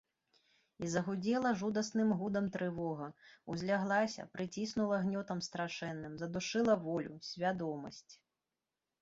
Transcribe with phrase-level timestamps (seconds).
[0.85, 3.09] І загудзела жудасным гудам трывога,
[3.57, 8.05] узляглася, прыціснула гнётам страшэнным, задушыла волю, свядомасць.